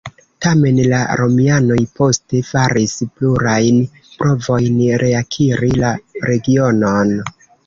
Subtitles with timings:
[0.43, 3.77] Tamen, la romianoj poste faris plurajn
[4.23, 5.93] provojn reakiri la
[6.33, 7.15] regionon.